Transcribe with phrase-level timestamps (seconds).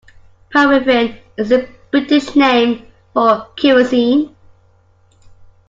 [0.49, 4.35] Paraffin is the British name for kerosene